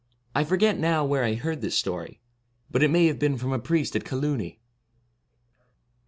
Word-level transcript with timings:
'I 0.35 0.43
forget, 0.43 0.79
now, 0.79 1.05
where 1.05 1.23
I 1.23 1.35
heard 1.35 1.61
this 1.61 1.77
story, 1.77 2.21
but 2.71 2.81
it 2.81 2.89
may 2.89 3.05
have 3.05 3.19
been 3.19 3.37
from 3.37 3.53
a 3.53 3.59
priest 3.59 3.95
at 3.95 4.03
Coilooney. 4.03 4.57